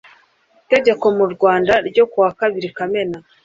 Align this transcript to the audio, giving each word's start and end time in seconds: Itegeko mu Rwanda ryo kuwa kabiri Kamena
Itegeko 0.63 1.05
mu 1.17 1.25
Rwanda 1.33 1.73
ryo 1.89 2.05
kuwa 2.11 2.31
kabiri 2.39 2.67
Kamena 2.77 3.17